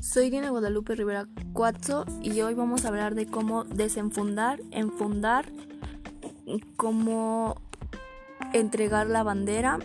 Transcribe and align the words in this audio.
Soy 0.00 0.30
Diana 0.30 0.50
Guadalupe 0.50 0.94
Rivera 0.94 1.26
Cuatzo 1.52 2.04
y 2.22 2.40
hoy 2.40 2.54
vamos 2.54 2.84
a 2.84 2.88
hablar 2.88 3.16
de 3.16 3.26
cómo 3.26 3.64
desenfundar, 3.64 4.60
enfundar, 4.70 5.50
cómo 6.76 7.56
entregar 8.52 9.08
la 9.08 9.24
bandera 9.24 9.80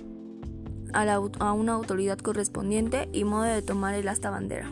a, 0.93 1.53
una 1.53 1.73
autoridad 1.73 2.19
correspondiente 2.19 3.09
y 3.11 3.23
modo 3.23 3.43
de 3.43 3.63
tomar 3.63 3.95
el 3.95 4.07
asta 4.07 4.29
bandera. 4.29 4.71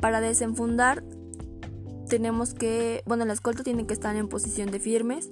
Para 0.00 0.22
desenfundar 0.22 1.04
tenemos 2.08 2.54
que, 2.54 3.02
bueno, 3.04 3.26
la 3.26 3.34
escolta 3.34 3.62
tiene 3.62 3.86
que 3.86 3.92
estar 3.92 4.16
en 4.16 4.28
posición 4.28 4.70
de 4.70 4.80
firmes. 4.80 5.28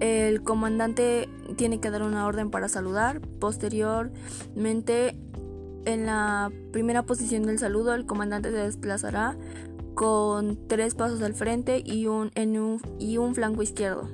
El 0.00 0.42
comandante 0.42 1.28
tiene 1.56 1.78
que 1.78 1.90
dar 1.90 2.02
una 2.02 2.26
orden 2.26 2.50
para 2.50 2.68
saludar. 2.68 3.20
Posteriormente 3.20 5.16
en 5.84 6.06
la 6.06 6.50
primera 6.72 7.02
posición 7.04 7.44
del 7.44 7.58
saludo, 7.58 7.94
el 7.94 8.06
comandante 8.06 8.50
se 8.50 8.58
desplazará 8.58 9.36
con 9.94 10.58
tres 10.68 10.94
pasos 10.94 11.22
al 11.22 11.34
frente 11.34 11.82
y 11.84 12.06
un, 12.06 12.30
en 12.34 12.58
un, 12.58 12.80
y 12.98 13.18
un 13.18 13.34
flanco 13.34 13.62
izquierdo. 13.62 14.08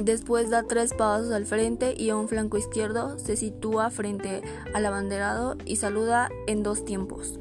Después 0.00 0.50
da 0.50 0.62
tres 0.64 0.94
pasos 0.94 1.32
al 1.32 1.46
frente 1.46 1.94
y 1.96 2.10
a 2.10 2.16
un 2.16 2.28
flanco 2.28 2.56
izquierdo 2.56 3.18
se 3.18 3.36
sitúa 3.36 3.90
frente 3.90 4.42
al 4.74 4.86
abanderado 4.86 5.56
y 5.64 5.76
saluda 5.76 6.30
en 6.46 6.62
dos 6.62 6.84
tiempos. 6.84 7.38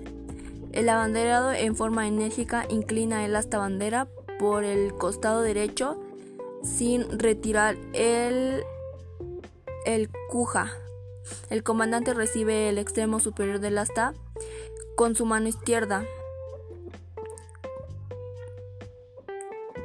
El 0.71 0.89
abanderado 0.89 1.53
en 1.53 1.75
forma 1.75 2.07
enérgica 2.07 2.65
inclina 2.69 3.25
el 3.25 3.35
asta 3.35 3.57
bandera 3.57 4.07
por 4.39 4.63
el 4.63 4.93
costado 4.93 5.41
derecho 5.41 5.99
sin 6.63 7.19
retirar 7.19 7.77
el, 7.93 8.63
el 9.85 10.09
cuja 10.29 10.71
el 11.49 11.63
comandante 11.63 12.13
recibe 12.13 12.69
el 12.69 12.77
extremo 12.77 13.19
superior 13.19 13.59
del 13.59 13.77
asta 13.77 14.13
con 14.95 15.15
su 15.15 15.25
mano 15.25 15.47
izquierda. 15.47 16.05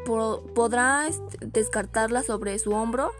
Podrá 0.04 1.08
descartarla 1.40 2.22
sobre 2.22 2.58
su 2.58 2.70
hombro 2.72 3.12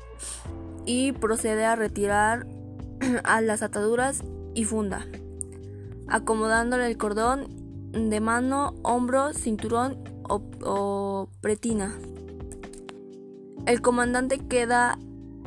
y 0.84 1.12
procede 1.12 1.64
a 1.64 1.75
retirar 1.75 2.47
a 3.25 3.41
las 3.41 3.62
ataduras 3.62 4.23
y 4.55 4.64
funda, 4.64 5.06
acomodándole 6.06 6.86
el 6.86 6.97
cordón 6.97 7.48
de 7.92 8.20
mano, 8.20 8.75
hombro, 8.83 9.33
cinturón 9.33 10.05
o, 10.28 10.42
o 10.62 11.28
pretina. 11.41 11.95
El 13.67 13.83
comandante 13.83 14.39
queda 14.39 14.97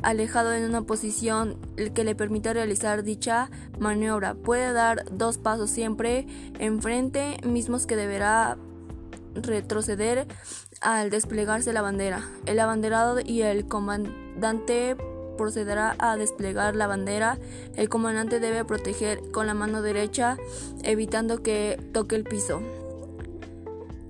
alejado 0.02 0.52
en 0.52 0.64
una 0.64 0.82
posición 0.82 1.56
que 1.94 2.04
le 2.04 2.14
permita 2.14 2.52
realizar 2.52 3.02
dicha 3.02 3.50
maniobra. 3.78 4.34
Puede 4.34 4.72
dar 4.72 5.04
dos 5.10 5.38
pasos 5.38 5.70
siempre 5.70 6.26
enfrente, 6.58 7.36
mismos 7.44 7.86
que 7.86 7.96
deberá 7.96 8.56
retroceder 9.34 10.26
al 10.80 11.10
desplegarse 11.10 11.72
la 11.72 11.82
bandera. 11.82 12.22
El 12.46 12.58
abanderado 12.60 13.20
y 13.20 13.42
el 13.42 13.66
comandante 13.66 14.96
procederá 15.36 15.96
a 15.98 16.16
desplegar 16.16 16.76
la 16.76 16.86
bandera. 16.86 17.38
El 17.74 17.88
comandante 17.88 18.40
debe 18.40 18.64
proteger 18.64 19.30
con 19.32 19.46
la 19.46 19.54
mano 19.54 19.82
derecha, 19.82 20.36
evitando 20.82 21.42
que 21.42 21.78
toque 21.92 22.16
el 22.16 22.24
piso. 22.24 22.60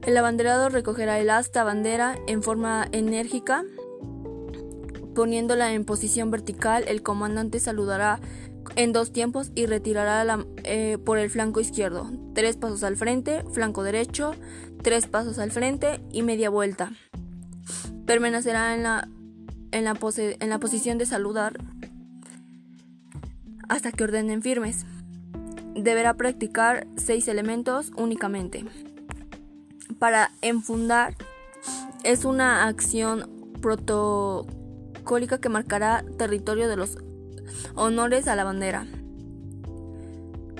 El 0.03 0.17
abanderado 0.17 0.71
recogerá 0.71 1.19
el 1.19 1.31
asta 1.31 1.63
bandera 1.63 2.17
en 2.27 2.43
forma 2.43 2.89
enérgica 2.91 3.65
Poniéndola 5.15 5.73
en 5.75 5.85
posición 5.85 6.31
vertical, 6.31 6.85
el 6.87 7.03
comandante 7.03 7.61
saludará 7.61 8.21
en 8.77 8.93
dos 8.93 9.13
tiempos 9.13 9.51
y 9.55 9.67
retirará 9.67 10.45
eh, 10.65 10.99
por 11.05 11.19
el 11.19 11.31
flanco 11.31 11.61
izquierdo. 11.61 12.11
Tres 12.35 12.57
pasos 12.57 12.85
al 12.85 12.97
frente, 12.97 13.43
flanco 13.53 13.83
derecho, 13.83 14.35
tres 14.83 15.07
pasos 15.07 15.39
al 15.39 15.51
frente 15.51 16.01
y 16.13 16.23
media 16.23 16.51
vuelta. 16.51 16.93
Permanecerá 18.07 18.75
en 18.75 18.83
la, 18.83 19.09
en 19.73 19.85
la, 19.85 19.99
en 20.41 20.51
la 20.51 20.59
posición 20.59 20.99
de 20.99 21.07
saludar 21.07 21.59
hasta 23.69 23.93
que 23.93 24.05
ordenen 24.05 24.43
firmes. 24.43 24.85
Deberá 25.75 26.15
practicar 26.15 26.87
seis 26.97 27.29
elementos 27.29 27.93
únicamente. 27.97 28.65
Para 29.99 30.33
enfundar 30.43 31.15
es 32.05 32.25
una 32.25 32.67
acción 32.67 33.29
proto 33.61 34.47
que 35.41 35.49
marcará 35.49 36.05
territorio 36.19 36.69
de 36.69 36.77
los 36.77 36.99
honores 37.75 38.29
a 38.29 38.37
la 38.37 38.45
bandera. 38.45 38.87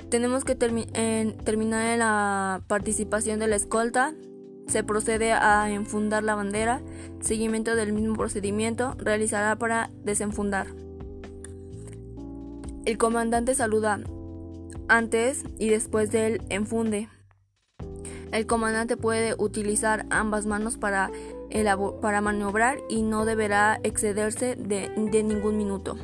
Tenemos 0.09 0.43
que 0.43 0.55
terminar 0.55 1.87
en 1.87 1.99
la 1.99 2.61
participación 2.67 3.39
de 3.39 3.47
la 3.47 3.55
escolta. 3.55 4.13
Se 4.67 4.83
procede 4.83 5.31
a 5.31 5.71
enfundar 5.71 6.23
la 6.23 6.35
bandera. 6.35 6.81
Seguimiento 7.21 7.75
del 7.75 7.93
mismo 7.93 8.15
procedimiento 8.15 8.95
realizará 8.97 9.55
para 9.55 9.89
desenfundar. 10.03 10.67
El 12.85 12.97
comandante 12.97 13.55
saluda 13.55 14.01
antes 14.89 15.43
y 15.59 15.69
después 15.69 16.11
del 16.11 16.41
enfunde. 16.49 17.07
El 18.31 18.45
comandante 18.45 18.97
puede 18.97 19.35
utilizar 19.37 20.05
ambas 20.09 20.45
manos 20.45 20.77
para 20.77 21.11
para 22.01 22.21
maniobrar 22.21 22.79
y 22.89 23.01
no 23.01 23.25
deberá 23.25 23.79
excederse 23.83 24.55
de, 24.55 24.89
ningún 24.95 25.57
minuto. 25.57 25.97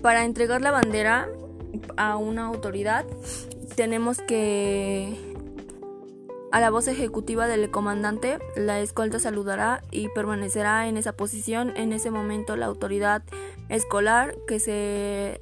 Para 0.00 0.24
entregar 0.24 0.62
la 0.62 0.70
bandera 0.70 1.28
a 1.96 2.16
una 2.16 2.46
autoridad 2.46 3.04
tenemos 3.74 4.18
que 4.18 5.14
a 6.52 6.60
la 6.60 6.70
voz 6.70 6.88
ejecutiva 6.88 7.48
del 7.48 7.70
comandante, 7.70 8.38
la 8.56 8.80
escolta 8.80 9.18
saludará 9.18 9.82
y 9.90 10.08
permanecerá 10.08 10.88
en 10.88 10.96
esa 10.96 11.12
posición. 11.12 11.76
En 11.76 11.92
ese 11.92 12.10
momento 12.10 12.56
la 12.56 12.66
autoridad 12.66 13.22
escolar 13.68 14.34
que 14.46 14.60
se 14.60 15.40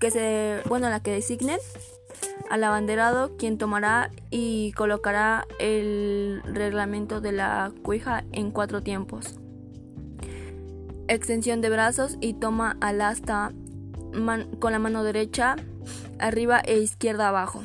que 0.00 0.10
se 0.10 0.62
bueno 0.68 0.88
la 0.88 1.02
que 1.02 1.10
designen 1.10 1.58
al 2.48 2.64
abanderado 2.64 3.36
quien 3.36 3.58
tomará 3.58 4.10
y 4.30 4.72
colocará 4.72 5.46
el 5.58 6.42
reglamento 6.44 7.20
de 7.20 7.32
la 7.32 7.72
cuija 7.82 8.24
en 8.32 8.50
cuatro 8.50 8.82
tiempos. 8.82 9.38
Extensión 11.08 11.60
de 11.60 11.70
brazos 11.70 12.16
y 12.20 12.34
toma 12.34 12.76
al 12.80 13.00
asta 13.00 13.52
con 14.58 14.72
la 14.72 14.78
mano 14.78 15.04
derecha 15.04 15.56
arriba 16.18 16.60
e 16.60 16.78
izquierda 16.78 17.28
abajo. 17.28 17.62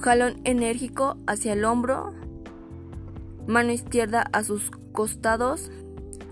Jalón 0.00 0.40
enérgico 0.44 1.16
hacia 1.26 1.54
el 1.54 1.64
hombro. 1.64 2.12
Mano 3.46 3.72
izquierda 3.72 4.24
a 4.32 4.44
sus 4.44 4.70
costados. 4.92 5.70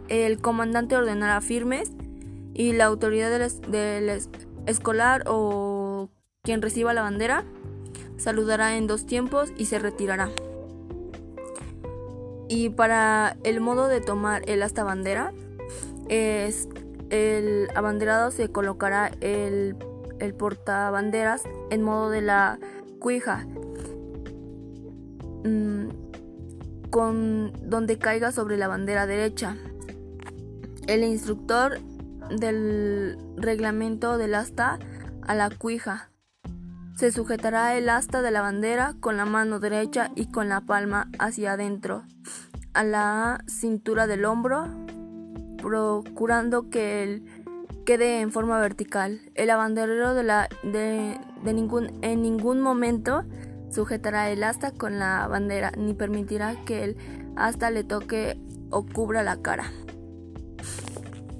El 0.08 0.40
comandante 0.40 0.96
ordenará 0.96 1.40
firmes 1.40 1.92
y 2.54 2.72
la 2.72 2.84
autoridad 2.84 3.30
del 3.68 4.20
escolar 4.66 5.24
o 5.26 5.75
quien 6.46 6.62
reciba 6.62 6.94
la 6.94 7.02
bandera 7.02 7.44
saludará 8.18 8.76
en 8.76 8.86
dos 8.86 9.04
tiempos 9.04 9.52
y 9.58 9.66
se 9.66 9.80
retirará. 9.80 10.30
Y 12.48 12.70
para 12.70 13.36
el 13.42 13.60
modo 13.60 13.88
de 13.88 14.00
tomar 14.00 14.48
el 14.48 14.62
asta 14.62 14.84
bandera, 14.84 15.32
es 16.08 16.68
el 17.10 17.68
abanderado 17.74 18.30
se 18.30 18.48
colocará 18.48 19.10
el, 19.20 19.76
el 20.20 20.34
portabanderas 20.34 21.42
en 21.70 21.82
modo 21.82 22.10
de 22.10 22.22
la 22.22 22.60
cuija, 23.00 23.44
mm, 25.42 25.88
con 26.90 27.52
donde 27.68 27.98
caiga 27.98 28.30
sobre 28.30 28.56
la 28.56 28.68
bandera 28.68 29.08
derecha. 29.08 29.56
El 30.86 31.02
instructor 31.02 31.80
del 32.30 33.18
reglamento 33.36 34.16
del 34.16 34.36
asta 34.36 34.78
a 35.22 35.34
la 35.34 35.50
cuija 35.50 36.10
se 36.96 37.12
sujetará 37.12 37.76
el 37.76 37.90
asta 37.90 38.22
de 38.22 38.30
la 38.30 38.40
bandera 38.40 38.94
con 39.00 39.18
la 39.18 39.26
mano 39.26 39.60
derecha 39.60 40.10
y 40.14 40.30
con 40.30 40.48
la 40.48 40.62
palma 40.62 41.10
hacia 41.18 41.52
adentro 41.52 42.04
a 42.72 42.84
la 42.84 43.44
cintura 43.46 44.06
del 44.06 44.24
hombro, 44.24 44.66
procurando 45.58 46.70
que 46.70 47.02
él 47.02 47.24
quede 47.84 48.20
en 48.20 48.32
forma 48.32 48.58
vertical. 48.58 49.20
El 49.34 49.50
abanderero 49.50 50.14
de 50.14 50.22
la, 50.24 50.48
de, 50.62 51.18
ningún, 51.44 51.98
en 52.02 52.22
ningún 52.22 52.60
momento 52.60 53.24
sujetará 53.70 54.30
el 54.30 54.42
asta 54.42 54.72
con 54.72 54.98
la 54.98 55.26
bandera, 55.28 55.72
ni 55.76 55.92
permitirá 55.92 56.64
que 56.64 56.84
el 56.84 56.96
asta 57.36 57.70
le 57.70 57.84
toque 57.84 58.40
o 58.70 58.86
cubra 58.86 59.22
la 59.22 59.36
cara. 59.42 59.70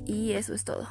Y 0.05 0.33
eso 0.33 0.55
es 0.55 0.65
todo. 0.65 0.87